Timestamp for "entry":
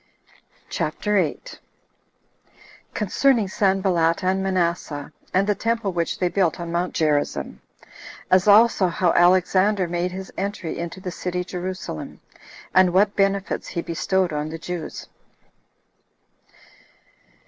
10.35-10.79